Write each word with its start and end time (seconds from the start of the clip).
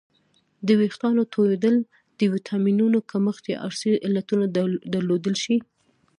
د 0.67 0.69
وېښتانو 0.79 1.21
تویدل 1.33 1.75
د 2.19 2.21
ویټامینونو 2.33 2.97
کمښت 3.11 3.43
یا 3.53 3.57
ارثي 3.67 3.93
علتونه 4.05 4.45
درلودلی 4.93 5.37
شي 5.43 5.57